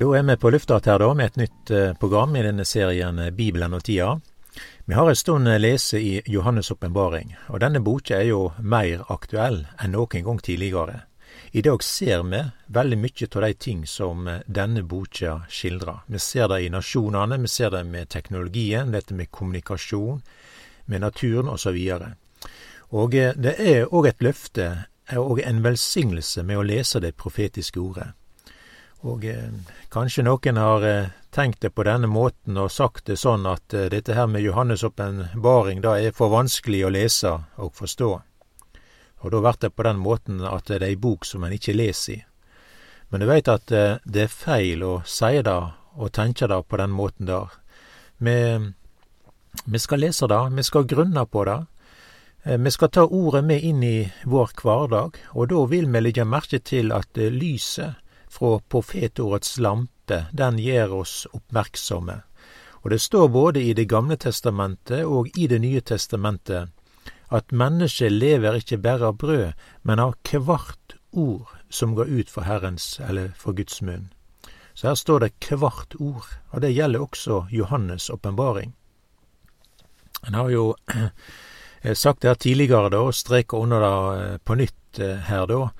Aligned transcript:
Da 0.00 0.16
er 0.16 0.22
vi 0.22 0.36
på 0.36 0.50
lufta 0.50 0.78
her 0.80 0.98
da, 0.98 1.10
med 1.14 1.26
et 1.26 1.34
nytt 1.36 1.70
eh, 1.76 1.90
program 1.92 2.32
i 2.36 2.40
denne 2.40 2.64
serien 2.64 3.18
eh, 3.20 3.28
Bibelen 3.36 3.74
og 3.76 3.82
tida. 3.84 4.14
Vi 4.88 4.94
har 4.96 5.08
en 5.10 5.16
stund 5.16 5.48
eh, 5.48 5.58
lese 5.60 5.98
i 6.00 6.22
Johannes' 6.24 6.70
åpenbaring, 6.72 7.34
og 7.52 7.60
denne 7.60 7.82
boka 7.84 8.16
er 8.16 8.30
jo 8.30 8.38
mer 8.64 9.02
aktuell 9.12 9.66
enn 9.76 9.92
noen 9.92 10.24
gang 10.24 10.40
tidligere. 10.40 11.02
I 11.52 11.60
dag 11.66 11.84
ser 11.84 12.22
vi 12.30 12.40
veldig 12.78 12.98
mye 13.02 13.28
av 13.28 13.44
de 13.44 13.50
ting 13.66 13.82
som 13.86 14.30
denne 14.46 14.82
boka 14.88 15.34
skildrer. 15.52 15.98
Vi 16.06 16.18
ser 16.18 16.48
det 16.48 16.62
i 16.64 16.70
nasjonene, 16.72 17.36
vi 17.44 17.52
ser 17.52 17.74
det 17.76 17.82
med 17.84 18.08
teknologien, 18.08 18.94
dette 18.96 19.12
med 19.12 19.28
kommunikasjon, 19.28 20.22
med 20.86 21.04
naturen 21.04 21.52
osv. 21.52 21.76
Og 22.88 23.12
det 23.12 23.52
er 23.58 23.92
òg 23.92 24.08
et 24.08 24.24
løfte 24.24 24.70
og 25.20 25.44
en 25.44 25.60
velsignelse 25.60 26.46
med 26.48 26.56
å 26.56 26.64
lese 26.64 27.04
det 27.04 27.12
profetiske 27.20 27.84
ordet. 27.84 28.08
Og 29.08 29.24
eh, 29.24 29.48
kanskje 29.88 30.24
noen 30.26 30.58
har 30.60 30.84
eh, 30.84 31.12
tenkt 31.32 31.62
det 31.64 31.72
på 31.72 31.86
denne 31.88 32.08
måten 32.10 32.58
og 32.60 32.72
sagt 32.72 33.06
det 33.08 33.16
sånn 33.20 33.46
at 33.48 33.72
eh, 33.72 33.88
dette 33.92 34.16
her 34.16 34.26
med 34.28 34.44
Johannes' 34.44 34.84
åpenbaring 34.84 35.80
da 35.80 35.96
er 35.96 36.12
for 36.16 36.32
vanskelig 36.32 36.82
å 36.84 36.92
lese 36.92 37.32
og 37.56 37.72
forstå. 37.78 38.10
Og 39.20 39.32
da 39.32 39.40
blir 39.40 39.60
det 39.60 39.70
på 39.72 39.86
den 39.88 40.02
måten 40.04 40.44
at 40.44 40.68
det 40.68 40.80
er 40.80 40.90
ei 40.90 40.98
bok 41.00 41.24
som 41.28 41.44
en 41.44 41.56
ikke 41.56 41.76
leser 41.76 42.18
i. 42.18 42.18
Men 43.10 43.24
du 43.24 43.26
veit 43.26 43.48
at 43.50 43.66
det 43.66 44.20
er 44.22 44.30
feil 44.30 44.84
å 44.86 45.00
si 45.02 45.40
det 45.42 45.56
og 45.98 46.12
tenke 46.14 46.46
det 46.46 46.60
på 46.70 46.78
den 46.78 46.92
måten 46.94 47.26
der. 47.26 47.50
Vi, 48.22 48.36
vi 49.66 49.80
skal 49.82 50.04
lese 50.04 50.28
det, 50.30 50.38
vi 50.54 50.62
skal 50.62 50.86
grunne 50.86 51.24
på 51.26 51.42
det. 51.48 51.58
Vi 52.62 52.70
skal 52.70 52.92
ta 52.94 53.02
ordet 53.02 53.42
med 53.44 53.66
inn 53.66 53.82
i 53.82 53.96
vår 54.30 54.54
hverdag, 54.62 55.18
og 55.34 55.50
da 55.50 55.64
vil 55.72 55.90
vi 55.90 56.04
legge 56.04 56.24
merke 56.24 56.62
til 56.62 56.94
at 56.94 57.18
lyset 57.18 57.98
fra 58.30 58.58
profetordets 58.68 59.58
lampe, 59.58 60.24
den 60.32 60.58
gjør 60.58 61.00
oss 61.02 61.14
oppmerksomme. 61.34 62.20
Og 62.80 62.90
det 62.90 63.00
står 63.02 63.28
både 63.28 63.62
i 63.62 63.74
Det 63.74 63.88
gamle 63.88 64.16
testamentet 64.16 65.04
og 65.04 65.28
i 65.36 65.46
Det 65.46 65.60
nye 65.60 65.80
testamentet 65.80 66.70
at 67.30 67.52
mennesket 67.52 68.12
lever 68.12 68.58
ikke 68.58 68.78
bare 68.78 69.06
av 69.06 69.18
brød, 69.18 69.52
men 69.82 70.00
av 70.02 70.14
hvert 70.24 70.96
ord 71.12 71.46
som 71.70 71.94
går 71.94 72.08
ut 72.08 72.30
for 72.30 72.42
Herrens 72.42 73.00
eller 73.00 73.30
for 73.38 73.52
Guds 73.52 73.82
munn. 73.82 74.10
Så 74.74 74.88
her 74.88 74.94
står 74.94 75.20
det 75.20 75.32
hvert 75.50 75.94
ord, 76.00 76.26
og 76.50 76.60
det 76.62 76.74
gjelder 76.74 77.00
også 77.00 77.46
Johannes' 77.52 78.10
åpenbaring. 78.10 78.74
En 80.26 80.34
har 80.34 80.50
jo 80.50 80.74
sagt 81.94 82.22
det 82.22 82.28
her 82.28 82.34
tidligere, 82.34 82.90
da, 82.90 82.98
og 82.98 83.14
streker 83.14 83.58
under 83.58 83.80
det 83.80 84.24
eh, 84.24 84.38
på 84.44 84.54
nytt 84.54 84.98
eh, 84.98 85.18
her, 85.30 85.46
da 85.46 85.70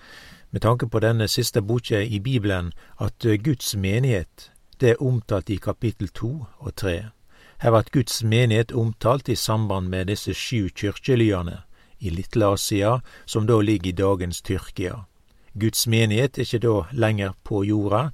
med 0.50 0.62
tanke 0.62 0.88
på 0.88 1.00
denne 1.00 1.28
siste 1.28 1.62
boka 1.62 2.00
i 2.02 2.20
Bibelen, 2.20 2.72
at 2.98 3.24
eh, 3.24 3.38
Guds 3.38 3.76
menighet 3.76 4.50
det 4.80 4.90
er 4.90 5.02
omtalt 5.02 5.50
i 5.50 5.56
kapittel 5.56 6.08
to 6.08 6.46
og 6.58 6.74
tre. 6.76 7.10
Her 7.61 7.70
blir 7.70 7.90
Guds 7.92 8.22
menighet 8.24 8.72
omtalt 8.72 9.28
i 9.28 9.36
samband 9.36 9.89
med 9.89 10.08
disse 10.08 10.34
sju 10.34 10.70
kirkelyene 10.74 11.58
i 11.98 12.10
Litle-Asia, 12.10 13.00
som 13.27 13.46
da 13.46 13.60
ligger 13.60 13.90
i 13.90 13.92
dagens 13.92 14.40
Tyrkia. 14.42 15.05
Guds 15.60 15.86
menighet 15.86 16.39
er 16.39 16.48
ikke 16.48 16.62
da 16.64 16.74
lenger 16.92 17.36
på 17.44 17.64
jorda, 17.64 18.08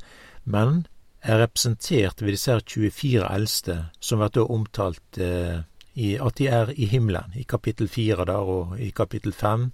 men 0.45 0.87
er 1.23 1.39
representert 1.39 2.23
ved 2.23 2.35
disse 2.35 2.59
24 2.67 3.23
eldste, 3.31 3.77
som 4.01 4.19
blir 4.19 4.35
da 4.35 4.47
omtalt 4.51 5.19
eh, 5.19 5.63
i, 5.97 6.15
at 6.21 6.39
de 6.39 6.47
er 6.53 6.73
i 6.77 6.87
himmelen, 6.87 7.33
i 7.35 7.43
kapittel 7.49 7.89
fire 7.89 8.25
der 8.29 8.51
og 8.55 8.81
i 8.81 8.91
kapittel 8.91 9.33
fem. 9.33 9.71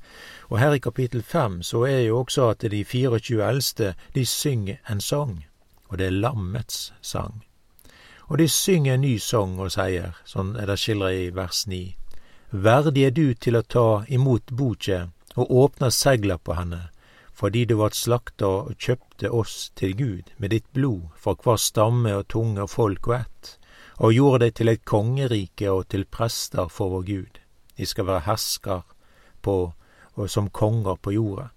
Og 0.49 0.59
her 0.59 0.73
i 0.73 0.83
kapittel 0.83 1.23
fem 1.23 1.63
så 1.63 1.85
er 1.85 2.07
jo 2.07 2.21
også 2.23 2.49
at 2.55 2.71
de 2.71 2.85
24 2.85 3.43
eldste, 3.49 3.95
de 4.15 4.27
synger 4.27 4.77
en 4.91 5.01
sang, 5.01 5.45
og 5.89 5.99
det 5.99 6.07
er 6.07 6.21
lammets 6.23 6.93
sang. 7.03 7.43
Og 8.29 8.39
de 8.39 8.49
synger 8.49 8.95
en 8.95 9.05
ny 9.05 9.17
sang 9.19 9.59
og 9.61 9.75
sier, 9.75 10.15
sånn 10.25 10.55
er 10.57 10.71
det 10.71 10.79
skildra 10.79 11.11
i 11.13 11.27
vers 11.35 11.67
ni, 11.67 11.85
Verdig 12.53 13.07
er 13.09 13.15
du 13.17 13.33
til 13.33 13.57
å 13.57 13.63
ta 13.65 14.05
imot 14.13 14.51
boket 14.53 15.09
og 15.41 15.53
åpne 15.57 15.89
segla 15.89 16.37
på 16.37 16.53
henne, 16.53 16.83
fordi 17.33 17.65
du 17.65 17.79
vart 17.79 17.97
slakta 17.97 18.51
og 18.59 18.75
kjøpte 18.77 19.31
oss 19.33 19.71
til 19.81 19.95
Gud 19.97 20.35
med 20.37 20.53
ditt 20.53 20.69
blod 20.77 21.09
fra 21.17 21.33
hver 21.33 21.57
stamme 21.57 22.13
og 22.13 22.29
tunge 22.29 22.67
og 22.67 22.71
folk 22.71 23.09
og 23.09 23.15
ett 23.23 23.55
og 23.97 24.15
gjorde 24.15 24.47
deg 24.47 24.55
til 24.55 24.69
et 24.73 24.85
kongerike 24.85 25.71
og 25.71 25.89
til 25.93 26.05
prester 26.05 26.69
for 26.69 26.93
vår 26.93 27.07
Gud. 27.09 27.41
De 27.77 27.87
skal 27.87 28.07
være 28.07 28.27
hersker 28.27 28.83
på, 29.43 29.57
og 30.15 30.31
som 30.31 30.51
konger 30.51 30.97
på 30.97 31.13
jorda. 31.13 31.49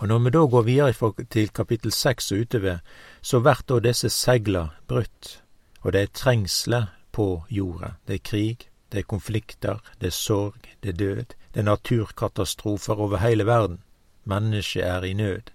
Og 0.00 0.08
når 0.08 0.18
vi 0.18 0.30
da 0.30 0.44
går 0.46 0.62
videre 0.62 1.12
til 1.30 1.50
kapittel 1.52 1.92
seks 1.92 2.32
og 2.32 2.38
utover, 2.46 2.78
så 3.22 3.40
blir 3.40 3.62
da 3.68 3.78
disse 3.84 4.08
segla 4.08 4.70
brutt, 4.88 5.42
og 5.82 5.92
det 5.92 6.02
er 6.02 6.14
trengsler 6.14 6.86
på 7.12 7.44
jorda. 7.50 7.94
Det 8.06 8.14
er 8.14 8.24
krig, 8.24 8.68
det 8.92 8.98
er 8.98 9.10
konflikter, 9.10 9.78
det 10.00 10.06
er 10.06 10.16
sorg, 10.16 10.66
det 10.82 10.88
er 10.94 10.98
død, 10.98 11.36
det 11.54 11.60
er 11.60 11.68
naturkatastrofer 11.68 12.94
over 12.94 13.18
hele 13.18 13.46
verden. 13.46 13.82
Mennesket 14.24 14.84
er 14.84 15.04
i 15.04 15.12
nød 15.12 15.52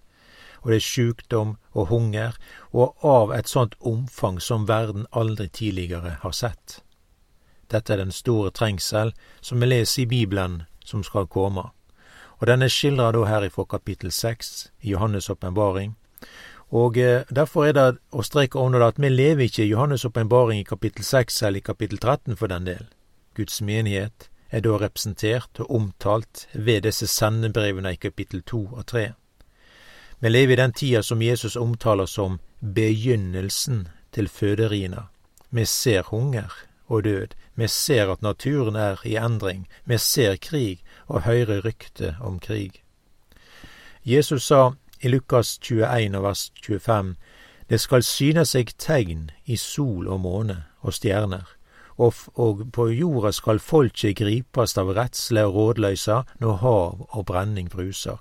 og 0.66 0.72
det 0.72 0.80
er 0.80 0.86
sjukdom 0.88 1.56
og 1.78 1.92
hunger, 1.94 2.34
og 2.74 3.06
av 3.06 3.32
et 3.36 3.48
sånt 3.48 3.76
omfang 3.86 4.40
som 4.42 4.66
verden 4.66 5.06
aldri 5.12 5.46
tidligere 5.48 6.18
har 6.24 6.34
sett. 6.34 6.80
Dette 7.70 7.94
er 7.94 8.02
den 8.02 8.12
store 8.12 8.50
trengsel 8.50 9.14
som 9.42 9.62
vi 9.62 9.70
leser 9.70 10.02
i 10.04 10.10
Bibelen 10.10 10.64
som 10.86 11.04
skal 11.06 11.30
komme, 11.30 11.70
og 12.42 12.48
den 12.50 12.66
er 12.66 12.74
skildra 12.74 13.12
da 13.14 13.24
her 13.30 13.46
ifra 13.46 13.66
kapittel 13.70 14.12
seks 14.12 14.72
i 14.82 14.94
Johannes' 14.94 15.30
åpenbaring. 15.32 15.94
Og 16.74 16.98
eh, 16.98 17.24
derfor 17.30 17.68
er 17.70 17.76
det 17.78 17.86
å 18.12 18.26
streke 18.26 18.60
under 18.60 18.82
at 18.82 18.98
vi 18.98 19.10
lever 19.10 19.46
ikke 19.46 19.64
i 19.64 19.72
Johannes' 19.72 20.06
åpenbaring 20.10 20.60
i 20.60 20.68
kapittel 20.68 21.06
seks 21.06 21.44
eller 21.44 21.62
i 21.62 21.68
kapittel 21.70 22.02
13 22.02 22.36
for 22.36 22.50
den 22.50 22.66
del. 22.66 22.88
Guds 23.38 23.62
menighet 23.62 24.30
er 24.50 24.66
da 24.66 24.80
representert 24.82 25.62
og 25.62 25.72
omtalt 25.78 26.48
ved 26.54 26.88
disse 26.88 27.08
sendebrevene 27.08 27.94
i 27.94 28.02
kapittel 28.02 28.42
to 28.42 28.66
og 28.72 28.86
tre. 28.90 29.14
Vi 30.26 30.30
lever 30.30 30.54
i 30.54 30.56
den 30.56 30.74
tida 30.74 31.04
som 31.04 31.22
Jesus 31.22 31.56
omtaler 31.56 32.06
som 32.06 32.40
begynnelsen 32.60 33.88
til 34.12 34.28
føderina. 34.28 35.04
Vi 35.50 35.66
ser 35.66 36.02
hunger 36.02 36.50
og 36.88 37.04
død, 37.04 37.36
vi 37.56 37.68
ser 37.68 38.10
at 38.12 38.22
naturen 38.22 38.76
er 38.76 39.06
i 39.06 39.16
endring, 39.22 39.68
vi 39.84 39.98
ser 39.98 40.36
krig 40.36 40.82
og 41.06 41.22
hører 41.22 41.62
rykte 41.66 42.16
om 42.22 42.40
krig. 42.40 42.82
Jesus 44.06 44.48
sa 44.50 44.72
i 45.02 45.08
Lukas 45.08 45.60
21 45.62 46.24
vers 46.24 46.52
25, 46.64 47.16
Det 47.70 47.82
skal 47.82 48.04
syne 48.04 48.46
seg 48.46 48.74
tegn 48.78 49.30
i 49.46 49.56
sol 49.56 50.08
og 50.08 50.20
måne 50.20 50.64
og 50.82 50.94
stjerner, 50.94 51.46
og, 51.98 52.14
og 52.34 52.72
på 52.74 52.90
jorda 52.90 53.32
skal 53.32 53.60
folket 53.60 54.18
gripast 54.18 54.78
av 54.78 54.90
redsle 54.90 55.46
og 55.46 55.54
rådløysa 55.54 56.24
når 56.40 56.64
hav 56.66 57.10
og 57.10 57.26
brenning 57.26 57.70
bruser. 57.70 58.18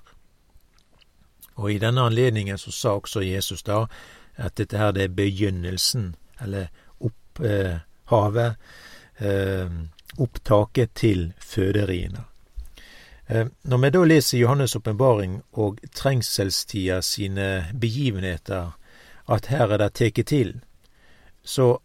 Og 1.55 1.71
i 1.71 1.79
denne 1.79 2.01
anledningen 2.01 2.57
så 2.57 2.71
sa 2.71 2.95
også 2.99 3.23
Jesus 3.23 3.63
da 3.63 3.85
at 4.35 4.57
dette 4.59 4.77
her 4.77 4.91
det 4.91 5.03
er 5.03 5.15
begynnelsen, 5.15 6.15
eller 6.41 6.67
opphavet, 6.99 8.55
eh, 9.17 9.69
opptaket 10.17 10.93
til 10.93 11.33
føderiene. 11.39 12.25
Eh, 13.27 13.47
når 13.63 13.77
vi 13.77 13.89
da 13.89 14.03
leser 14.03 14.37
Johannes' 14.37 14.75
åpenbaring 14.75 15.41
og 15.53 15.79
trengselstida 15.95 17.01
sine 17.01 17.65
begivenheter, 17.79 18.75
at 19.29 19.45
her 19.45 19.71
er 19.71 19.77
det 19.77 19.93
tatt 19.93 20.25
til, 20.27 20.61
så 21.43 21.77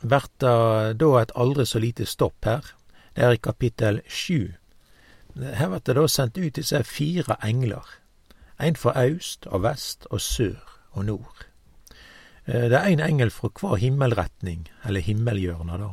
blir 0.00 0.26
det 0.40 0.98
da 0.98 1.18
et 1.20 1.32
aldri 1.36 1.66
så 1.66 1.78
lite 1.78 2.06
stopp 2.06 2.44
her. 2.44 2.72
Det 3.14 3.24
er 3.24 3.30
i 3.30 3.36
kapittel 3.36 4.00
sju. 4.08 4.54
Her 5.36 5.68
blir 5.68 5.84
det 5.84 5.96
da 5.96 6.06
sendt 6.08 6.38
ut 6.38 6.56
disse 6.56 6.84
fire 6.84 7.36
engler 7.44 8.01
ein 8.62 8.76
fra 8.76 8.92
aust 8.96 9.46
og 9.46 9.64
vest 9.64 10.06
og 10.10 10.20
sør 10.20 10.60
og 10.92 11.04
nord. 11.04 11.46
Eh, 12.46 12.68
det 12.70 12.78
er 12.78 12.86
ein 12.86 13.00
engel 13.00 13.30
fra 13.30 13.50
hver 13.60 13.76
himmelretning, 13.76 14.68
eller 14.84 15.00
himmelhjørne, 15.00 15.78
da, 15.78 15.90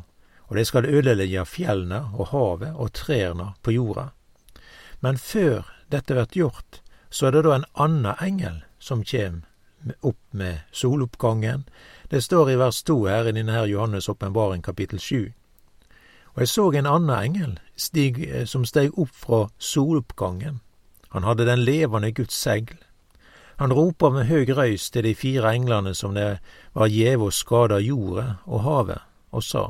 og 0.48 0.57
de 0.57 0.66
skal 0.66 0.86
ødelegge 0.86 1.45
fjellene 1.45 2.01
og 2.13 2.27
havet 2.27 2.74
og 2.75 2.94
trærne 2.94 3.54
på 3.63 3.71
jorda. 3.71 4.10
Men 5.01 5.18
før 5.18 5.69
dette 5.92 6.16
vert 6.16 6.36
gjort, 6.38 6.81
så 7.10 7.27
er 7.27 7.31
det 7.31 7.44
da 7.44 7.56
en 7.56 7.69
anna 7.75 8.16
engel 8.21 8.63
som 8.80 9.04
kjem 9.04 9.44
opp 10.04 10.21
med 10.31 10.60
soloppgangen. 10.71 11.66
Det 12.12 12.24
står 12.24 12.50
i 12.50 12.57
vers 12.60 12.83
to 12.83 13.06
her 13.06 13.27
i 13.27 13.31
denne 13.31 13.51
her 13.51 13.66
Johannes' 13.66 14.10
åpenbaring 14.10 14.62
kapittel 14.63 15.00
sju. 15.00 15.31
Og 16.33 16.42
jeg 16.42 16.48
så 16.48 16.71
en 16.71 16.86
anna 16.86 17.24
engel 17.24 17.60
stig, 17.75 18.19
eh, 18.30 18.45
som 18.45 18.66
steg 18.66 18.98
opp 18.98 19.13
fra 19.13 19.48
soloppgangen 19.57 20.60
han 21.09 21.23
hadde 21.23 21.45
den 21.45 21.63
levende 21.65 22.11
Guds 22.11 22.38
segl. 22.38 22.77
Han 23.59 23.73
ropa 23.73 24.09
med 24.09 24.29
høg 24.29 24.53
røyst 24.56 24.94
til 24.94 25.03
de 25.03 25.15
fire 25.15 25.51
englene 25.51 25.94
som 25.97 26.13
det 26.15 26.39
var 26.73 26.88
gjeve 26.88 27.27
å 27.27 27.35
skade 27.35 27.81
jorda 27.83 28.39
og 28.45 28.63
havet, 28.63 29.01
og 29.35 29.44
sa, 29.44 29.65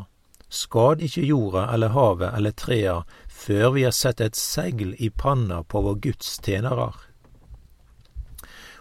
Skad 0.49 1.01
ikke 1.05 1.27
jorda 1.29 1.67
eller 1.73 1.93
havet 1.93 2.33
eller 2.33 2.55
trea 2.57 2.95
før 3.29 3.71
vi 3.75 3.83
har 3.85 3.93
sett 3.93 4.21
et 4.21 4.35
segl 4.35 4.95
i 4.97 5.09
panna 5.09 5.61
på 5.63 5.81
vår 5.85 5.99
Guds 6.05 6.39
tjenerar. 6.45 6.95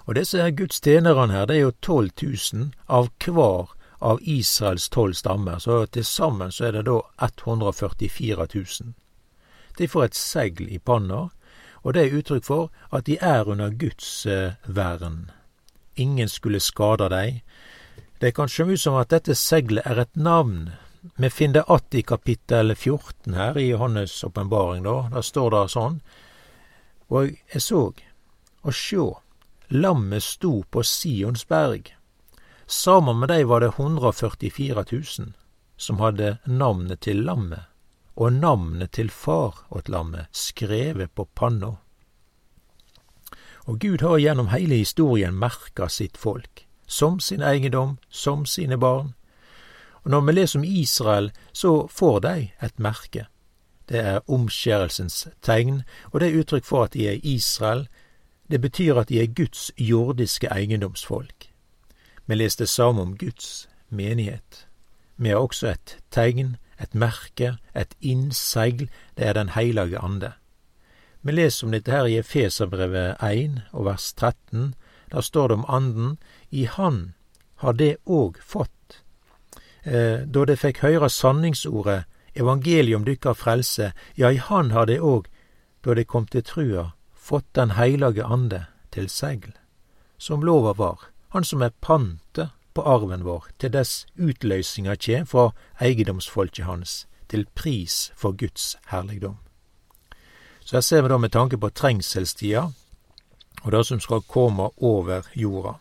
Og 0.08 0.16
disse 0.16 0.40
her 0.40 0.55
Guds 0.56 0.81
tjenerne 0.81 1.34
her, 1.34 1.44
det 1.46 1.58
er 1.58 1.66
jo 1.66 1.75
12 1.84 2.10
000 2.22 2.70
av 2.87 3.10
hver 3.20 3.75
av 3.99 4.20
Israels 4.22 4.88
tolv 4.88 5.12
stammer, 5.19 5.58
så 5.58 5.87
til 5.87 6.05
sammen 6.05 6.52
så 6.55 6.69
er 6.69 6.78
det 6.78 6.87
da 6.88 7.00
144 7.26 8.46
000. 8.55 8.94
De 9.78 9.88
får 9.88 10.05
et 10.05 10.16
segl 10.16 10.70
i 10.72 10.78
panna, 10.78 11.28
og 11.83 11.95
det 11.95 12.05
er 12.05 12.17
uttrykk 12.19 12.45
for 12.45 12.71
at 12.93 13.07
de 13.07 13.19
er 13.21 13.49
under 13.49 13.71
Guds 13.71 14.27
eh, 14.27 14.59
vern. 14.67 15.31
Ingen 15.97 16.29
skulle 16.29 16.61
skade 16.61 17.09
dei. 17.11 17.43
Det 18.21 18.35
kan 18.35 18.51
sjå 18.51 18.71
ut 18.73 18.81
som 18.81 18.99
at 18.99 19.11
dette 19.11 19.35
seglet 19.35 19.87
er 19.87 20.01
et 20.03 20.17
navn. 20.17 20.71
Vi 21.17 21.31
finner 21.31 21.55
det 21.55 21.65
att 21.67 21.95
i 21.95 22.03
kapittel 22.03 22.75
14 22.75 23.35
her 23.35 23.59
i 23.59 23.73
Johannes' 23.73 24.25
åpenbaring, 24.25 24.83
da. 24.83 25.09
Der 25.15 25.23
står 25.23 25.51
det 25.51 25.69
sånn. 25.71 26.01
Og 27.09 27.31
jeg 27.53 27.63
så, 27.63 27.93
og 28.63 28.75
sjå, 28.75 29.07
lammet 29.69 30.23
sto 30.23 30.65
på 30.71 30.83
Sions 30.83 31.47
berg. 31.49 31.95
Sammen 32.67 33.21
med 33.21 33.31
dei 33.31 33.45
var 33.45 33.61
det 33.61 33.73
144 33.79 34.85
000 34.93 35.33
som 35.79 36.03
hadde 36.03 36.37
navnet 36.45 37.01
til 37.07 37.23
lammet 37.25 37.68
og 38.19 38.32
navnet 38.32 38.97
til 38.99 39.11
far 39.15 39.61
åt 39.70 39.88
lammet 39.88 40.26
skrevet 40.35 41.12
på 41.15 41.29
panna. 41.38 41.76
Og 43.70 43.79
Gud 43.79 44.03
har 44.03 44.19
gjennom 44.19 44.50
hele 44.50 44.81
historien 44.81 45.37
merka 45.38 45.87
sitt 45.93 46.19
folk, 46.19 46.65
som 46.87 47.20
sin 47.20 47.44
eiendom, 47.44 47.99
som 48.09 48.47
sine 48.47 48.79
barn. 48.79 49.15
Og 50.03 50.11
når 50.11 50.20
vi 50.26 50.32
leser 50.32 50.59
om 50.59 50.65
Israel, 50.65 51.31
så 51.53 51.87
får 51.87 52.20
de 52.20 52.50
et 52.62 52.79
merke. 52.79 53.26
Det 53.88 54.00
er 54.00 54.25
omskjærelsens 54.26 55.29
tegn, 55.43 55.82
og 56.11 56.20
det 56.20 56.29
er 56.29 56.41
uttrykk 56.41 56.65
for 56.65 56.88
at 56.88 56.93
de 56.93 57.06
er 57.09 57.20
Israel. 57.23 57.87
Det 58.50 58.61
betyr 58.61 58.99
at 58.99 59.09
de 59.09 59.23
er 59.23 59.35
Guds 59.37 59.70
jordiske 59.79 60.49
eiendomsfolk. 60.50 61.53
Vi 62.26 62.35
leste 62.35 62.67
samme 62.67 63.00
om 63.00 63.17
Guds 63.17 63.69
menighet. 63.88 64.67
Vi 65.17 65.29
har 65.29 65.37
også 65.37 65.69
et 65.69 65.99
tegn, 66.11 66.56
et 66.81 66.95
merke, 66.95 67.57
et 67.75 67.95
innsegl, 68.01 68.89
det 69.17 69.27
er 69.27 69.33
Den 69.33 69.49
heilage 69.49 69.99
ande. 69.99 70.33
Vi 71.23 71.33
leser 71.33 71.67
om 71.67 71.73
dette 71.73 71.91
her 71.91 72.07
i 72.07 72.19
Efeserbrevet 72.19 73.17
1 73.23 73.63
og 73.73 73.85
vers 73.85 74.13
13. 74.13 74.75
Der 75.13 75.21
står 75.21 75.49
det 75.49 75.59
om 75.59 75.65
Anden. 75.69 76.19
I 76.51 76.65
Han 76.65 77.15
har 77.57 77.73
det 77.73 77.97
òg 78.07 78.39
fått. 78.41 79.03
Eh, 79.83 80.27
da 80.27 80.45
det 80.45 80.59
fikk 80.59 80.83
høyre 80.83 81.11
sanningsordet, 81.11 82.05
evangelium 82.35 83.05
dykkar 83.05 83.35
frelse, 83.35 83.93
ja, 84.17 84.31
i 84.31 84.37
Han 84.37 84.71
har 84.71 84.87
det 84.87 85.01
òg, 85.01 85.27
da 85.85 85.95
det 85.95 86.07
kom 86.07 86.27
til 86.27 86.43
trua, 86.43 86.93
fått 87.15 87.55
Den 87.55 87.71
heilage 87.71 88.25
ande 88.25 88.67
til 88.91 89.09
segl, 89.09 89.53
som 90.19 90.43
lova 90.43 90.73
var, 90.73 91.11
Han 91.29 91.45
som 91.45 91.63
er 91.63 91.71
pante 91.81 92.51
på 92.79 92.85
arven 92.87 93.25
vår, 93.27 93.49
til 93.59 93.73
dess 93.75 94.05
utløysinga 94.15 94.95
kjem 95.03 95.25
fra 95.27 95.49
eigedomsfolket 95.83 96.63
hans, 96.69 97.09
til 97.27 97.49
pris 97.59 98.13
for 98.15 98.37
Guds 98.39 98.77
herligdom. 98.93 99.41
Så 100.63 100.77
her 100.77 100.85
ser 100.87 101.03
vi 101.03 101.11
da 101.11 101.19
med 101.19 101.33
tanke 101.35 101.59
på 101.59 101.73
trengselstida, 101.75 102.69
og 103.65 103.75
det 103.75 103.83
som 103.89 103.99
skal 103.99 104.23
komme 104.31 104.69
over 104.79 105.27
jorda, 105.35 105.75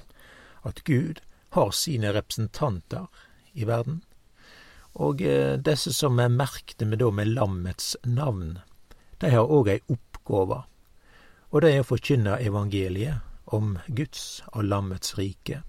at 0.66 0.82
Gud 0.90 1.22
har 1.54 1.70
sine 1.70 2.16
representanter 2.18 3.06
i 3.54 3.70
verden, 3.70 4.02
og 4.98 5.22
eh, 5.22 5.54
disse 5.62 5.94
som 5.94 6.18
er 6.18 6.34
merkte 6.34 6.90
med, 6.90 6.98
da, 6.98 7.14
med 7.14 7.30
lammets 7.38 7.94
navn, 8.10 8.58
de 9.22 9.36
har 9.36 9.46
òg 9.46 9.70
ei 9.76 9.80
oppgåve, 9.86 10.64
og 11.54 11.62
det 11.62 11.76
er 11.76 11.86
å 11.86 11.92
forkynne 11.94 12.42
evangeliet 12.42 13.22
om 13.54 13.76
Guds 13.86 14.42
og 14.56 14.66
lammets 14.66 15.14
rike. 15.22 15.62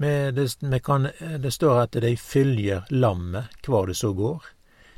Det, 0.00 0.80
kan, 0.84 1.08
det 1.38 1.50
står 1.52 1.78
at 1.82 1.92
de 2.00 2.16
følger 2.16 2.86
lammet 2.88 3.66
hvor 3.66 3.86
det 3.86 3.98
så 3.98 4.14
går. 4.16 4.44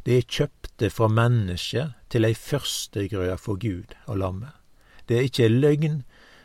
De 0.06 0.16
er 0.16 0.26
kjøpte 0.26 0.90
fra 0.90 1.08
mennesket 1.10 1.94
til 2.10 2.26
ei 2.26 2.34
førstegrøda 2.38 3.34
for 3.38 3.58
Gud 3.58 3.96
og 4.06 4.20
lammet. 4.22 4.54
Det 5.08 5.19
er 5.19 5.26
ikke 5.26 5.49
løgn 5.50 6.04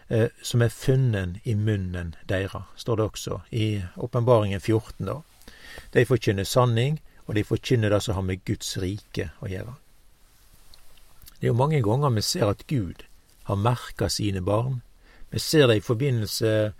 eh, 0.09 0.33
som 0.41 0.65
er 0.65 0.73
funnet 0.73 1.37
i 1.45 1.53
munnen 1.53 2.15
deira, 2.29 2.63
står 2.75 2.97
det 2.97 3.05
også 3.05 3.39
i 3.51 3.67
Åpenbaringen 3.95 4.59
14. 4.59 5.05
da. 5.05 5.19
De 5.93 6.05
forkynner 6.05 6.43
sanning, 6.43 6.97
og 7.27 7.35
de 7.35 7.45
forkynner 7.45 7.93
det 7.93 8.01
som 8.03 8.17
har 8.17 8.25
med 8.25 8.41
Guds 8.45 8.73
rike 8.81 9.29
å 9.37 9.51
gjøre. 9.51 9.77
Det 11.37 11.45
er 11.45 11.53
jo 11.53 11.61
mange 11.61 11.81
ganger 11.85 12.09
vi 12.17 12.25
ser 12.25 12.49
at 12.49 12.65
Gud 12.67 13.05
har 13.45 13.61
merka 13.61 14.09
sine 14.09 14.41
barn. 14.41 14.81
Vi 15.29 15.39
ser 15.39 15.67
det 15.69 15.77
i 15.77 15.85
forbindelse 15.85 16.53
Eh, 16.57 16.71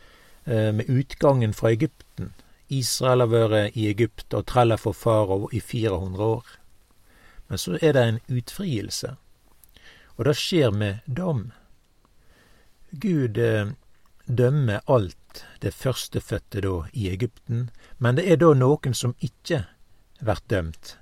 med 0.48 0.90
utgangen 0.90 1.54
fra 1.54 1.74
Egypten. 1.76 2.32
Israel 2.68 3.24
har 3.24 3.32
vært 3.32 3.76
i 3.80 3.88
Egypt 3.88 4.34
og 4.36 4.46
trella 4.48 4.78
for 4.80 4.96
farao 4.96 5.50
i 5.52 5.60
400 5.60 6.24
år. 6.24 6.46
Men 7.48 7.58
så 7.58 7.78
er 7.82 7.94
det 7.96 8.04
en 8.04 8.20
utfrielse, 8.28 9.16
og 10.18 10.26
det 10.26 10.36
skjer 10.36 10.72
med 10.72 11.04
dom. 11.06 11.52
Gud 12.92 13.38
eh, 13.38 13.72
dømmer 14.28 14.84
alt 14.86 15.46
det 15.62 15.74
førstefødte 15.74 16.62
da 16.62 16.76
i 16.94 17.08
Egypten, 17.10 17.70
men 17.98 18.20
det 18.20 18.28
er 18.32 18.40
da 18.42 18.52
noen 18.54 18.94
som 18.94 19.16
ikke 19.24 19.64
blir 20.20 20.44
dømt. 20.50 20.98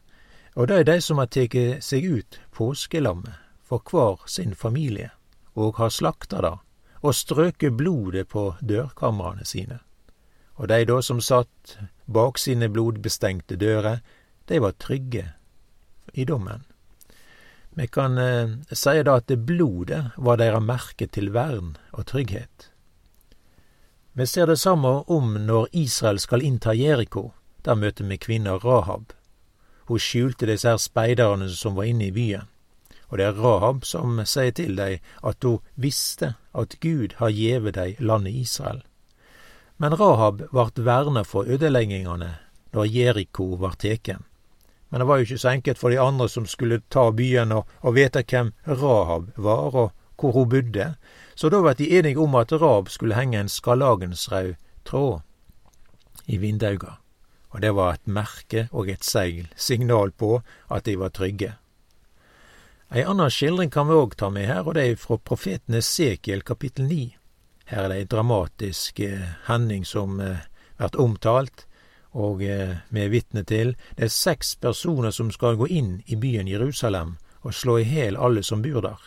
Og 0.56 0.68
det 0.68 0.80
er 0.80 0.88
de 0.88 1.00
som 1.02 1.18
har 1.18 1.32
tatt 1.34 1.58
seg 1.84 2.06
ut 2.06 2.40
påskelammet 2.54 3.42
for 3.66 3.82
hver 3.90 4.22
sin 4.30 4.54
familie, 4.56 5.10
og 5.56 5.82
har 5.82 5.90
slakta 5.90 6.42
det 6.46 6.54
og 7.06 7.14
strøket 7.14 7.78
blodet 7.78 8.28
på 8.34 8.56
dørkamrene 8.62 9.46
sine. 9.46 9.80
Og 10.56 10.70
de 10.72 10.86
da 10.90 11.02
som 11.04 11.22
satt 11.22 11.78
bak 12.06 12.40
sine 12.42 12.70
blodbestengte 12.72 13.58
dører, 13.62 14.00
de 14.50 14.62
var 14.62 14.78
trygge 14.80 15.28
i 16.14 16.26
dommen. 16.26 16.64
Vi 17.76 17.88
kan 17.92 18.18
eh, 18.18 18.56
seie 18.72 19.04
da 19.04 19.18
at 19.20 19.28
det 19.28 19.44
blodet 19.46 20.16
var 20.16 20.40
deres 20.40 20.64
merke 20.64 21.10
til 21.12 21.34
vern 21.36 21.76
og 21.92 22.06
trygghet. 22.08 22.72
Vi 24.16 24.26
ser 24.26 24.48
det 24.48 24.62
samme 24.62 25.02
om 25.12 25.34
når 25.44 25.68
Israel 25.76 26.20
skal 26.24 26.42
innta 26.42 26.72
Jeriko. 26.72 27.34
Der 27.66 27.76
møter 27.76 28.08
vi 28.08 28.18
kvinna 28.18 28.56
Rahab. 28.64 29.12
Hun 29.92 30.00
skjulte 30.00 30.48
disse 30.48 30.70
her 30.70 30.80
speiderne 30.80 31.50
som 31.52 31.76
var 31.76 31.84
inne 31.84 32.08
i 32.08 32.16
byen. 32.16 32.48
Og 33.16 33.20
det 33.20 33.30
er 33.30 33.38
Rahab 33.40 33.86
som 33.88 34.18
sier 34.28 34.52
til 34.52 34.74
dei 34.76 34.98
at 35.24 35.46
hun 35.48 35.62
visste 35.80 36.34
at 36.52 36.74
Gud 36.84 37.14
har 37.22 37.32
gjeve 37.32 37.72
dei 37.72 37.94
landet 38.04 38.36
Israel. 38.36 38.82
Men 39.80 39.96
Rahab 39.96 40.42
vart 40.52 40.82
verna 40.84 41.24
for 41.24 41.48
ødeleggingane 41.48 42.34
når 42.76 42.92
Jeriko 42.92 43.48
var 43.64 43.80
teken. 43.80 44.20
Men 44.92 45.00
det 45.00 45.08
var 45.08 45.24
jo 45.24 45.30
ikke 45.30 45.40
så 45.46 45.54
enkelt 45.56 45.80
for 45.80 45.96
de 45.96 46.04
andre 46.04 46.28
som 46.28 46.44
skulle 46.44 46.82
ta 46.92 47.08
byen 47.16 47.56
og, 47.56 47.64
og 47.80 47.96
vite 47.96 48.28
hvem 48.28 48.52
Rahab 48.68 49.32
var, 49.40 49.72
og 49.72 49.92
hvor 50.20 50.36
hun 50.36 50.50
bodde, 50.52 50.92
så 51.40 51.48
da 51.50 51.64
vart 51.64 51.80
de 51.80 51.88
enige 51.96 52.20
om 52.20 52.36
at 52.36 52.52
Rahab 52.52 52.92
skulle 52.92 53.16
henge 53.16 53.40
en 53.40 53.50
skarlagensrød 53.50 54.56
tråd 54.84 55.22
i 56.28 56.36
vindauga. 56.38 57.00
Og 57.56 57.62
det 57.64 57.76
var 57.76 57.94
et 57.94 58.08
merke 58.08 58.68
og 58.72 58.92
et 58.92 59.08
seil, 59.08 59.48
signal 59.56 60.12
på 60.12 60.42
at 60.68 60.84
de 60.84 61.00
var 61.00 61.16
trygge. 61.16 61.56
Ei 62.96 63.04
anna 63.04 63.26
skildring 63.30 63.70
kan 63.70 63.90
vi 63.90 63.96
òg 64.00 64.14
ta 64.16 64.30
med 64.32 64.46
her, 64.48 64.64
og 64.64 64.78
det 64.78 64.84
er 64.88 64.94
fra 64.96 65.18
profeten 65.20 65.76
Esekiel 65.76 66.46
kapittel 66.48 66.86
9. 66.88 67.10
Her 67.68 67.80
er 67.82 67.90
det 67.92 67.96
ei 68.00 68.06
dramatisk 68.08 69.02
eh, 69.04 69.34
hending 69.50 69.84
som 69.84 70.22
eh, 70.24 70.46
blir 70.80 70.96
omtalt, 71.04 71.66
og 72.16 72.40
eh, 72.46 72.78
vi 72.96 73.02
er 73.04 73.12
vitne 73.12 73.44
til. 73.44 73.74
Det 73.98 74.08
er 74.08 74.14
seks 74.16 74.54
personer 74.64 75.12
som 75.12 75.28
skal 75.28 75.58
gå 75.60 75.68
inn 75.68 75.90
i 76.08 76.16
byen 76.16 76.48
Jerusalem 76.48 77.18
og 77.44 77.58
slå 77.60 77.82
i 77.82 77.90
hjel 77.90 78.16
alle 78.16 78.46
som 78.48 78.64
bor 78.64 78.80
der. 78.88 79.04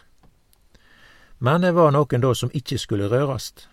Men 1.40 1.64
det 1.64 1.73
var 1.73 1.97
noen 1.97 2.26
da 2.26 2.35
som 2.37 2.52
ikke 2.52 2.76
skulle 2.76 3.09
rørast, 3.09 3.71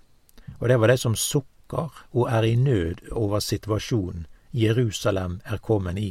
og 0.62 0.70
det 0.72 0.80
var 0.80 0.94
de 0.94 0.98
som 1.04 1.20
sukker 1.20 1.92
og 2.14 2.32
er 2.32 2.48
i 2.48 2.56
nød 2.56 3.04
over 3.12 3.44
situasjonen 3.44 4.32
Jerusalem 4.54 5.42
er 5.44 5.60
kommet 5.60 6.00
i. 6.00 6.10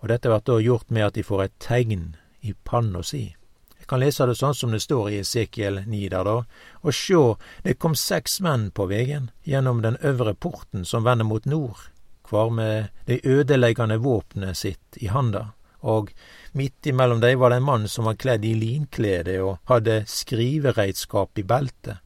Og 0.00 0.08
dette 0.08 0.32
blir 0.32 0.48
da 0.48 0.60
gjort 0.64 0.88
med 0.88 1.10
at 1.10 1.20
de 1.20 1.28
får 1.28 1.44
et 1.44 1.60
tegn 1.60 2.08
i 2.40 2.54
panna 2.64 3.02
si. 3.02 3.36
Jeg 3.78 3.88
kan 3.88 4.00
lese 4.02 4.26
det 4.28 4.36
sånn 4.38 4.54
som 4.54 4.74
det 4.74 4.82
står 4.84 5.10
i 5.10 5.20
Esekiel 5.22 5.80
9 5.86 6.08
der, 6.12 6.26
da. 6.28 6.36
Og 6.84 6.94
sjå, 6.94 7.22
det 7.64 7.78
kom 7.82 7.96
seks 7.98 8.38
menn 8.44 8.68
på 8.70 8.86
vegen 8.90 9.30
gjennom 9.42 9.80
den 9.82 9.96
øvre 10.06 10.34
porten 10.34 10.84
som 10.84 11.06
vender 11.06 11.26
mot 11.26 11.48
nord, 11.48 11.88
kvar 12.26 12.52
med 12.54 12.92
det 13.08 13.22
ødeleggende 13.24 13.98
våpenet 13.98 14.60
sitt 14.60 15.00
i 15.00 15.10
handa. 15.10 15.50
Og 15.80 16.12
midt 16.52 16.86
imellom 16.86 17.22
dei 17.22 17.34
var 17.40 17.50
det 17.50 17.60
en 17.60 17.66
mann 17.66 17.88
som 17.88 18.04
var 18.04 18.20
kledd 18.20 18.44
i 18.44 18.52
linklede 18.54 19.40
og 19.42 19.58
hadde 19.70 20.02
skrivereidskap 20.06 21.40
i 21.40 21.46
beltet. 21.48 22.04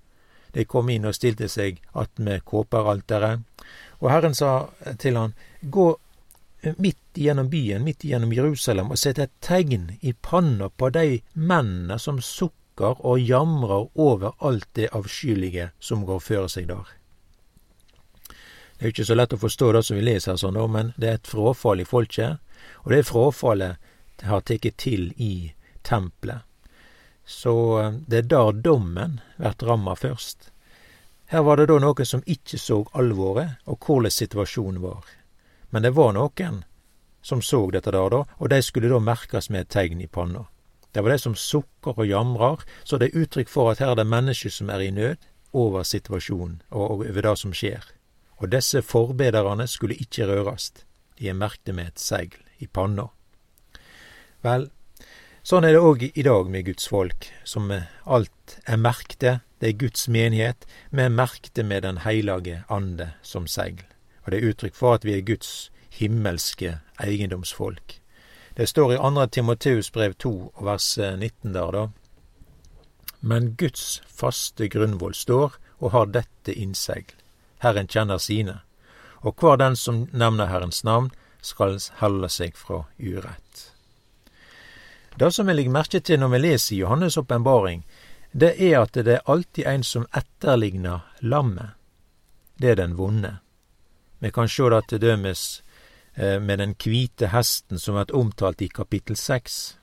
De 0.55 0.65
kom 0.71 0.89
inn 0.89 1.09
og 1.09 1.17
stilte 1.17 1.49
seg 1.51 1.81
attmed 1.99 2.45
kåperalteret, 2.47 3.43
og 3.99 4.11
Herren 4.13 4.37
sa 4.39 4.69
til 5.03 5.19
han, 5.19 5.35
Gå 5.61 5.89
midt 6.77 7.21
gjennom 7.21 7.49
byen, 7.51 7.85
midt 7.85 8.05
gjennom 8.05 8.33
Jerusalem, 8.33 8.91
og 8.91 8.99
sette 8.99 9.27
et 9.27 9.33
tegn 9.45 9.91
i 10.01 10.13
panna 10.13 10.71
på 10.71 10.91
de 10.95 11.21
mennene 11.35 11.99
som 11.99 12.21
sukker 12.23 13.01
og 13.07 13.21
jamrer 13.21 13.89
over 13.95 14.35
alt 14.39 14.69
det 14.75 14.91
avskyelige 14.93 15.71
som 15.79 16.05
går 16.09 16.23
føre 16.25 16.49
seg 16.51 16.69
der. 16.73 16.87
Det 18.75 18.83
er 18.83 18.91
jo 18.91 18.95
ikke 18.97 19.07
så 19.07 19.15
lett 19.15 19.37
å 19.37 19.41
forstå 19.41 19.73
det 19.73 19.85
som 19.87 19.97
vi 19.97 20.07
leser 20.09 20.41
sånn, 20.41 20.59
men 20.71 20.91
det 20.97 21.09
er 21.11 21.21
et 21.21 21.31
frafall 21.31 21.85
i 21.85 21.87
folket, 21.89 22.41
og 22.83 22.91
det 22.93 23.05
frafallet 23.07 23.93
har 24.23 24.43
tatt 24.43 24.67
til 24.81 25.13
i 25.17 25.53
tempelet. 25.83 26.43
Så 27.25 27.55
eh, 27.81 27.93
det 28.07 28.19
er 28.19 28.29
der 28.29 28.53
dommen 28.53 29.21
blir 29.39 29.67
ramma 29.69 29.95
først. 29.97 30.51
Her 31.27 31.43
var 31.43 31.57
det 31.57 31.71
da 31.71 31.79
noen 31.81 32.07
som 32.07 32.23
ikke 32.27 32.59
så 32.61 32.83
alvoret 32.93 33.57
og 33.65 33.79
hvordan 33.87 34.13
situasjonen 34.13 34.83
var. 34.83 35.07
Men 35.75 35.83
det 35.83 35.91
var 35.91 36.13
noen 36.15 36.61
som 37.25 37.41
så 37.43 37.59
dette 37.75 37.91
der, 37.91 38.11
da, 38.13 38.21
og 38.39 38.51
de 38.53 38.61
skulle 38.63 38.87
da 38.93 39.01
merkes 39.03 39.49
med 39.51 39.65
et 39.65 39.71
tegn 39.75 40.03
i 40.05 40.07
panna. 40.07 40.45
Det 40.95 41.03
var 41.03 41.11
de 41.11 41.19
som 41.19 41.35
sukker 41.35 41.97
og 41.99 42.07
jamrer, 42.07 42.61
så 42.87 43.01
det 43.01 43.09
er 43.09 43.25
uttrykk 43.25 43.49
for 43.51 43.73
at 43.73 43.81
her 43.83 43.91
er 43.91 43.99
det 43.99 44.05
mennesker 44.07 44.53
som 44.55 44.69
er 44.71 44.85
i 44.85 44.93
nød 44.95 45.25
over 45.51 45.83
situasjonen 45.83 46.61
og 46.71 47.01
over 47.01 47.19
det 47.27 47.33
som 47.41 47.55
skjer. 47.57 47.89
Og 48.39 48.53
disse 48.53 48.85
forbederne 48.87 49.67
skulle 49.67 49.99
ikke 49.99 50.29
røres. 50.31 50.69
De 51.19 51.27
er 51.27 51.35
merkte 51.35 51.75
med 51.75 51.91
et 51.91 52.05
segl 52.05 52.39
i 52.63 52.69
panna. 52.71 53.09
Vel, 54.47 54.69
sånn 55.43 55.67
er 55.67 55.75
det 55.75 55.83
òg 55.83 56.05
i 56.07 56.27
dag 56.29 56.53
med 56.55 56.69
Guds 56.69 56.87
folk, 56.93 57.27
som 57.43 57.73
alt 57.73 58.61
er 58.63 58.79
merkte. 58.79 59.41
Det 59.59 59.73
er 59.73 59.83
Guds 59.83 60.07
menighet, 60.07 60.69
med 60.95 61.19
merkte 61.19 61.67
med 61.67 61.83
Den 61.83 62.05
heilage 62.07 62.63
ande 62.71 63.11
som 63.27 63.51
segl. 63.51 63.83
Og 64.25 64.33
det 64.33 64.41
er 64.41 64.49
uttrykk 64.51 64.75
for 64.75 64.95
at 64.95 65.05
vi 65.05 65.19
er 65.19 65.27
Guds 65.27 65.71
himmelske 65.91 66.79
eiendomsfolk. 67.01 68.01
Det 68.57 68.69
står 68.69 68.95
i 68.95 68.97
2. 68.97 69.27
Timoteus 69.27 69.91
brev 69.91 70.15
2 70.15 70.53
og 70.55 70.65
vers 70.65 70.99
19 70.99 71.55
der, 71.55 71.71
da. 71.71 71.89
Men 73.21 73.55
Guds 73.57 74.03
faste 74.07 74.69
grunnvoll 74.69 75.15
står 75.15 75.57
og 75.81 75.91
har 75.91 76.07
dette 76.07 76.55
innsegl. 76.55 77.15
Herren 77.65 77.89
kjenner 77.89 78.19
sine, 78.19 78.61
og 79.25 79.35
hver 79.41 79.57
den 79.57 79.77
som 79.77 80.07
nevner 80.13 80.47
Herrens 80.47 80.85
navn, 80.85 81.11
skal 81.43 81.79
holde 82.01 82.29
seg 82.29 82.57
fra 82.57 82.85
urett. 82.99 83.71
Det 85.19 85.31
som 85.35 85.49
jeg 85.49 85.57
legger 85.57 85.75
merke 85.75 86.01
til 86.01 86.21
når 86.21 86.33
vi 86.33 86.39
leser 86.43 86.77
Johannes' 86.77 87.19
åpenbaring, 87.21 87.85
det 88.33 88.55
er 88.59 88.81
at 88.81 88.95
det 88.95 89.13
er 89.15 89.31
alltid 89.31 89.67
en 89.67 89.83
som 89.83 90.07
etterligner 90.17 91.05
lammet. 91.21 91.77
Det 92.59 92.71
er 92.71 92.81
den 92.81 92.97
vonde. 92.99 93.39
Vi 94.25 94.33
kan 94.33 94.49
sjå 94.49 94.71
det 94.73 94.87
til 94.89 95.03
dømes 95.05 95.45
Eh, 96.15 96.41
med 96.41 96.59
den 96.59 96.75
kvite 96.75 97.27
hesten 97.27 97.79
som 97.79 97.95
vert 97.99 98.11
omtalt 98.11 98.63
i 98.63 98.69
kapittel 98.69 99.17
seks. 99.17 99.79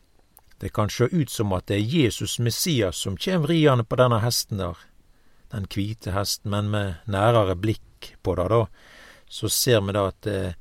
Det 0.57 0.69
kan 0.69 0.89
sjå 0.89 1.10
ut 1.12 1.29
som 1.29 1.51
at 1.51 1.67
det 1.67 1.75
er 1.75 1.95
Jesus 1.95 2.39
Messias 2.39 2.95
som 3.03 3.17
kjem 3.17 3.48
riande 3.50 3.83
på 3.83 3.98
denne 4.00 4.21
hesten 4.24 4.62
der, 4.62 4.77
den 5.51 5.67
kvite 5.67 6.13
hesten, 6.15 6.53
men 6.53 6.69
med 6.71 7.01
nærare 7.03 7.57
blikk 7.60 8.13
på 8.24 8.36
det, 8.39 8.48
da, 8.48 8.62
så 9.27 9.50
ser 9.50 9.81
vi 9.83 9.95
da 9.98 10.05
at 10.07 10.21
det, 10.24 10.53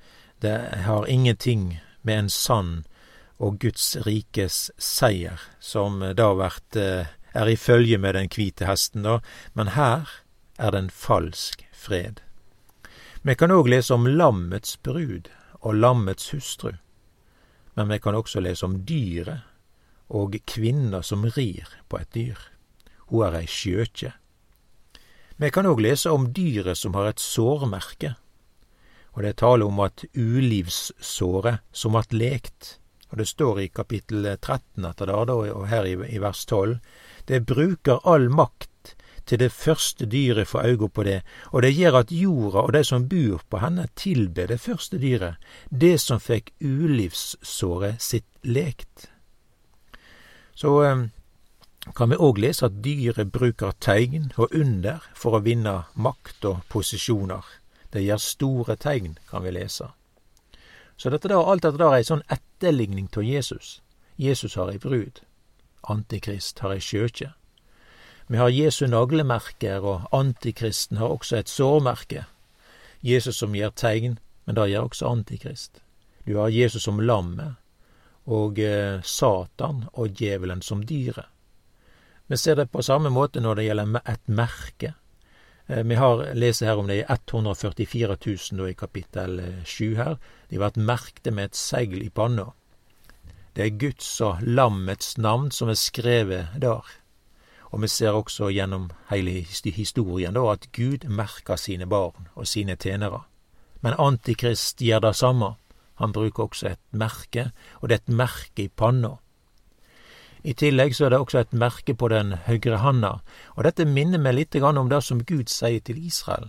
det 0.43 0.57
har 0.89 1.07
ingenting 1.07 1.79
med 2.03 2.19
en 2.19 2.31
sann 2.31 2.73
og 3.39 3.61
Guds 3.63 3.95
rikes 4.07 4.73
seier, 4.79 5.39
som 5.61 6.03
da 6.17 6.33
vert 6.35 6.77
eh, 6.77 7.13
er 7.31 7.47
i 7.47 7.55
følge 7.55 8.01
med 8.01 8.19
den 8.19 8.33
kvite 8.33 8.67
hesten, 8.67 9.07
da, 9.07 9.21
men 9.55 9.77
her 9.77 10.11
er 10.59 10.75
det 10.75 10.83
en 10.83 10.91
falsk 10.91 11.63
fred. 11.71 12.25
Vi 13.23 13.35
kan 13.37 13.53
òg 13.53 13.67
lese 13.69 13.93
om 13.93 14.07
lammets 14.09 14.79
brud, 14.81 15.27
og 15.61 15.75
lammets 15.77 16.31
hustru, 16.33 16.71
men 17.77 17.91
vi 17.93 17.99
kan 18.01 18.17
også 18.17 18.41
lese 18.41 18.65
om 18.65 18.79
dyret 18.89 19.45
og 20.09 20.39
kvinna 20.49 21.03
som 21.05 21.27
rir 21.37 21.69
på 21.93 21.99
et 22.01 22.09
dyr. 22.17 22.39
Hun 23.13 23.27
er 23.27 23.37
ei 23.43 23.51
skjøkje. 23.51 24.15
Vi 25.37 25.51
kan 25.53 25.69
òg 25.69 25.83
lese 25.85 26.09
om 26.09 26.31
dyret 26.33 26.81
som 26.81 26.97
har 26.97 27.11
et 27.11 27.21
sårmerke, 27.21 28.15
og 29.13 29.21
det 29.21 29.35
er 29.35 29.41
tale 29.45 29.69
om 29.69 29.85
at 29.85 30.07
ulivssåret 30.17 31.61
som 31.77 32.01
vart 32.01 32.17
lekt, 32.17 32.79
og 33.13 33.21
det 33.21 33.29
står 33.29 33.61
i 33.61 33.69
kapittel 33.69 34.25
13 34.33 34.87
etter 34.87 35.13
det, 35.13 35.37
og 35.53 35.69
her 35.69 35.85
i, 35.85 36.19
vers 36.25 36.47
12, 36.49 36.79
det 37.29 37.45
bruker 37.45 38.01
all 38.09 38.31
makt 38.33 38.70
til 39.31 39.39
det 39.39 39.53
første 39.55 40.09
dyret 40.11 40.49
får 40.51 40.67
auga 40.73 40.89
på 40.91 41.05
det, 41.07 41.21
og 41.55 41.63
det 41.63 41.77
gjør 41.77 42.01
at 42.01 42.11
jorda 42.11 42.65
og 42.67 42.73
de 42.75 42.83
som 42.85 43.07
bor 43.09 43.45
på 43.47 43.61
henne, 43.63 43.87
tilber 43.95 44.51
det 44.51 44.59
første 44.61 44.99
dyret, 44.99 45.39
det 45.71 46.01
som 46.03 46.19
fikk 46.19 46.51
ulivssåret 46.59 48.03
sitt 48.03 48.27
lekt. 48.43 49.07
Så 50.59 50.75
eh, 50.83 51.07
kan 51.95 52.11
vi 52.11 52.19
òg 52.19 52.43
lese 52.43 52.67
at 52.67 52.83
dyret 52.83 53.31
bruker 53.31 53.79
tegn 53.79 54.33
og 54.37 54.51
under 54.51 55.07
for 55.15 55.39
å 55.39 55.45
vinne 55.47 55.77
makt 55.95 56.51
og 56.51 56.67
posisjoner. 56.73 57.47
Det 57.95 58.03
gjør 58.03 58.27
store 58.27 58.77
tegn, 58.83 59.15
kan 59.31 59.47
vi 59.47 59.55
lese. 59.55 59.93
Så 60.99 61.11
dette 61.11 61.31
der, 61.31 61.39
alt 61.39 61.63
dette 61.63 61.79
der 61.79 61.95
er 61.95 62.03
ei 62.03 62.07
sånn 62.07 62.27
etterligning 62.29 63.07
av 63.17 63.25
Jesus. 63.25 63.79
Jesus 64.19 64.59
har 64.59 64.75
ei 64.75 64.83
brud. 64.83 65.23
Antikrist 65.89 66.59
har 66.61 66.75
ei 66.75 66.83
skjøkje. 66.83 67.31
Vi 68.31 68.39
har 68.39 68.49
Jesu 68.49 68.85
naglemerker, 68.87 69.83
og 69.83 70.05
antikristen 70.15 71.01
har 71.01 71.11
også 71.11 71.41
et 71.41 71.49
sårmerke. 71.51 72.29
Jesus 73.03 73.41
som 73.43 73.57
gir 73.59 73.73
tegn, 73.75 74.21
men 74.47 74.55
det 74.55 74.69
gjør 74.71 74.87
også 74.87 75.09
antikrist. 75.11 75.81
Du 76.29 76.37
har 76.39 76.53
Jesus 76.55 76.87
som 76.87 77.01
lammet, 77.03 77.57
og 78.31 78.61
eh, 78.63 79.03
Satan 79.03 79.83
og 79.99 80.15
djevelen 80.15 80.63
som 80.63 80.85
dyret. 80.87 81.27
Vi 82.31 82.39
ser 82.39 82.55
det 82.55 82.69
på 82.71 82.87
samme 82.87 83.11
måte 83.11 83.43
når 83.43 83.59
det 83.59 83.67
gjelder 83.67 83.99
et 84.15 84.31
merke. 84.31 84.93
Eh, 85.67 85.83
vi 85.83 85.99
har 85.99 86.23
leser 86.39 86.71
her 86.71 86.79
om 86.79 86.87
det 86.87 87.01
i 87.01 87.05
144 87.09 88.15
000 88.15 88.71
i 88.71 88.79
kapittel 88.79 89.43
7 89.65 89.85
eh, 89.89 89.99
her. 90.05 90.17
De 90.47 90.61
har 90.61 90.69
vært 90.69 90.79
merkte 90.79 91.35
med 91.35 91.51
et 91.51 91.59
segl 91.59 91.99
i 92.07 92.15
panna. 92.15 92.53
Det 93.59 93.67
er 93.67 93.79
Guds 93.83 94.21
og 94.23 94.47
lammets 94.47 95.17
navn 95.19 95.51
som 95.51 95.75
er 95.75 95.83
skrevet 95.83 96.55
der. 96.63 97.00
Og 97.71 97.83
vi 97.83 97.89
ser 97.89 98.17
også 98.19 98.51
gjennom 98.51 98.89
hele 99.11 99.45
historien 99.65 100.35
da 100.35 100.43
at 100.53 100.69
Gud 100.75 101.07
merker 101.07 101.57
sine 101.57 101.87
barn 101.87 102.29
og 102.35 102.47
sine 102.47 102.77
tjenere. 102.77 103.23
Men 103.81 103.95
Antikrist 103.99 104.83
gjør 104.83 105.07
det 105.07 105.17
samme. 105.17 105.55
Han 106.01 106.13
bruker 106.13 106.49
også 106.49 106.69
et 106.73 106.81
merke, 106.91 107.51
og 107.81 107.89
det 107.89 107.95
er 107.95 108.03
et 108.03 108.17
merke 108.17 108.65
i 108.65 108.69
panna. 108.69 109.19
I 110.43 110.55
tillegg 110.57 110.97
så 110.97 111.07
er 111.07 111.11
det 111.13 111.19
også 111.21 111.39
et 111.39 111.53
merke 111.53 111.95
på 111.95 112.09
den 112.09 112.33
høyre 112.47 112.79
handa, 112.81 113.19
og 113.57 113.65
dette 113.65 113.85
minner 113.85 114.19
meg 114.19 114.35
litt 114.35 114.57
om 114.57 114.89
det 114.89 115.03
som 115.05 115.21
Gud 115.21 115.53
sier 115.53 115.81
til 115.81 115.99
Israel. 116.01 116.49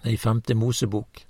Det 0.00 0.08
er 0.08 0.14
i 0.14 0.16
femte 0.16 0.54
Mosebok, 0.54 1.26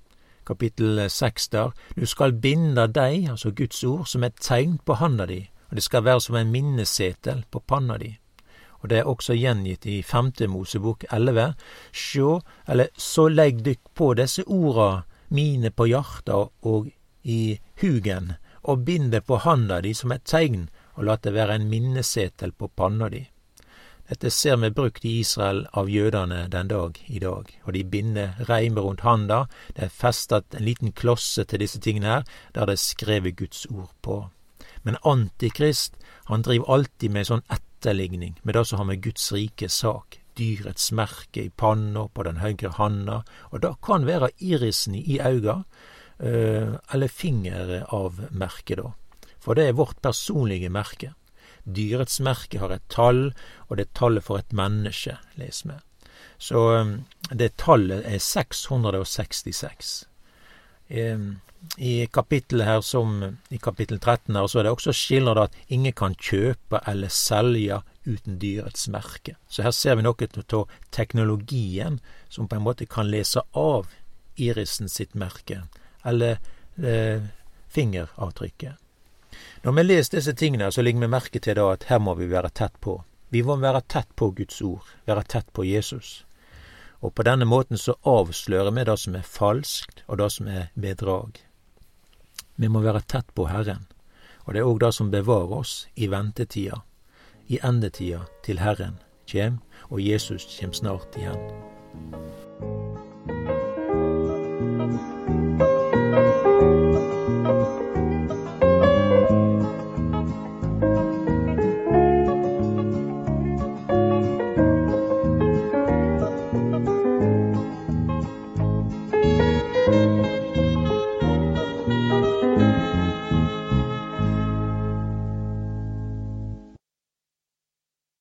kapittel 0.47 1.11
seks 1.11 1.49
der, 1.49 1.75
du 1.97 2.07
skal 2.07 2.33
binde 2.33 2.87
deg, 2.87 3.29
altså 3.31 3.51
Guds 3.51 3.85
ord, 3.85 4.07
som 4.07 4.25
et 4.25 4.39
tegn 4.41 4.79
på 4.79 4.95
handa 4.95 5.27
di, 5.27 5.51
og 5.71 5.77
det 5.77 5.83
skal 5.83 6.05
være 6.05 6.21
som 6.21 6.37
en 6.37 6.53
minnesetel 6.53 7.45
på 7.51 7.59
panna 7.67 7.99
di 7.99 8.15
og 8.81 8.89
det 8.89 8.99
er 9.01 9.09
også 9.09 9.37
gjengitt 9.37 9.87
i 9.87 10.01
femte 10.03 10.49
Mosebok 10.49 11.05
elleve. 11.13 11.53
Sjå, 11.93 12.41
eller 12.67 12.89
så 12.97 13.29
legg 13.29 13.65
dykk 13.65 13.93
på 13.95 14.13
desse 14.19 14.45
orda 14.47 15.03
mine 15.31 15.71
på 15.71 15.87
hjarta 15.91 16.47
og 16.67 16.89
i 17.23 17.59
hugen, 17.81 18.35
og 18.63 18.85
bind 18.85 19.13
det 19.13 19.27
på 19.27 19.39
handa 19.45 19.81
di 19.81 19.93
som 19.95 20.13
et 20.13 20.25
tegn, 20.25 20.69
og 20.97 21.05
lat 21.07 21.23
det 21.25 21.35
være 21.37 21.61
en 21.61 21.69
minnesetel 21.71 22.53
på 22.53 22.69
panna 22.69 23.09
di. 23.13 23.23
Dette 24.11 24.31
ser 24.35 24.57
vi 24.59 24.73
brukt 24.75 25.05
i 25.07 25.21
Israel 25.21 25.69
av 25.79 25.91
jødene 25.91 26.49
den 26.51 26.69
dag 26.69 26.97
i 27.07 27.21
dag, 27.23 27.47
og 27.63 27.73
de 27.77 27.85
binder 27.85 28.41
reimer 28.49 28.83
rundt 28.83 29.05
handa, 29.07 29.45
det 29.77 29.85
er 29.87 29.95
festet 29.95 30.57
en 30.57 30.67
liten 30.67 30.91
klosse 30.91 31.45
til 31.47 31.63
disse 31.63 31.79
tingene 31.79 32.17
her, 32.17 32.25
der 32.55 32.67
det 32.67 32.75
er 32.75 32.83
skrevet 32.83 33.37
Guds 33.39 33.67
ord 33.71 33.93
på. 34.03 34.25
Men 34.83 34.99
Antikrist, 35.07 35.95
han 36.27 36.43
driver 36.43 36.75
alltid 36.75 37.15
med 37.15 37.29
sånn 37.29 37.47
ett 37.53 37.63
etterligning 37.81 38.41
med 38.43 38.55
det 38.55 38.65
som 38.65 38.79
har 38.79 38.85
med 38.85 39.03
Guds 39.03 39.33
rike 39.33 39.69
sak, 39.69 40.21
dyrets 40.37 40.93
merke 40.93 41.47
i 41.47 41.51
panna, 41.51 42.09
på 42.09 42.23
den 42.23 42.41
høyre 42.41 42.75
handa, 42.77 43.23
og 43.51 43.61
det 43.61 43.73
kan 43.83 44.07
være 44.07 44.31
irisen 44.39 44.95
i 44.95 45.19
auga, 45.21 45.65
eh, 46.19 46.77
eller 46.93 47.09
fingeren 47.09 47.85
av 47.89 48.21
merket, 48.31 48.79
da. 48.79 48.93
For 49.41 49.55
det 49.55 49.69
er 49.69 49.79
vårt 49.79 50.03
personlige 50.03 50.69
merke. 50.69 51.15
Dyrets 51.65 52.21
merke 52.21 52.61
har 52.61 52.71
et 52.71 52.89
tall, 52.89 53.33
og 53.69 53.77
det 53.77 53.89
er 53.89 53.97
tallet 53.97 54.25
for 54.25 54.39
et 54.39 54.53
menneske, 54.53 55.17
les 55.37 55.65
vi. 55.65 55.79
Så 56.39 56.67
eh, 56.77 56.95
det 57.33 57.57
tallet 57.57 58.05
er 58.05 58.19
666. 58.19 60.10
I 60.91 62.07
kapittelet 62.13 62.67
her 62.67 62.81
som 62.81 63.37
i 63.49 63.59
kapittel 63.59 64.01
13 64.01 64.37
her, 64.37 64.47
så 64.49 64.59
er 64.59 64.67
det 64.67 64.73
også 64.73 64.95
skildret 64.97 65.51
at 65.51 65.57
ingen 65.69 65.93
kan 65.93 66.17
kjøpe 66.19 66.81
eller 66.89 67.13
selge 67.13 67.83
uten 68.07 68.39
dyrets 68.41 68.89
merke. 68.89 69.37
Så 69.49 69.63
her 69.63 69.75
ser 69.77 69.99
vi 69.99 70.07
noe 70.07 70.29
av 70.41 70.71
teknologien 70.91 72.01
som 72.29 72.49
på 72.49 72.57
en 72.57 72.65
måte 72.65 72.89
kan 72.89 73.11
lese 73.11 73.45
av 73.53 73.93
irisen 74.41 74.89
sitt 74.89 75.15
merke, 75.15 75.63
eller 76.05 76.39
eh, 76.83 77.29
fingeravtrykket. 77.69 78.81
Når 79.63 79.77
vi 79.77 79.85
leser 79.85 80.17
disse 80.17 80.35
tingene, 80.35 80.73
så 80.73 80.83
ligger 80.83 81.05
vi 81.05 81.13
merke 81.13 81.41
til 81.43 81.59
da 81.59 81.69
at 81.75 81.87
her 81.91 82.01
må 82.03 82.17
vi 82.19 82.31
være 82.31 82.51
tett 82.57 82.81
på. 82.81 82.97
Vi 83.31 83.45
må 83.47 83.57
være 83.61 83.85
tett 83.87 84.09
på 84.17 84.33
Guds 84.35 84.63
ord, 84.65 84.87
være 85.07 85.23
tett 85.29 85.53
på 85.53 85.65
Jesus. 85.69 86.25
Og 87.01 87.15
på 87.15 87.25
denne 87.25 87.45
måten 87.49 87.79
så 87.81 87.95
avslører 88.05 88.75
vi 88.77 88.85
det 88.85 88.99
som 89.01 89.17
er 89.17 89.25
falskt, 89.27 90.05
og 90.07 90.19
det 90.21 90.31
som 90.33 90.49
er 90.49 90.69
bedrag. 90.75 91.41
Vi 92.57 92.69
må 92.69 92.83
være 92.85 93.01
tett 93.09 93.33
på 93.35 93.49
Herren, 93.49 93.87
og 94.45 94.55
det 94.55 94.61
er 94.61 94.69
òg 94.69 94.81
det 94.85 94.93
som 94.95 95.13
bevarer 95.13 95.61
oss 95.63 95.87
i 95.97 96.11
ventetida, 96.13 96.83
i 97.49 97.61
endetida, 97.65 98.27
til 98.45 98.61
Herren 98.61 99.01
kjem, 99.31 99.61
og 99.89 100.03
Jesus 100.05 100.45
kjem 100.59 100.75
snart 100.77 101.17
igjen. 101.17 102.30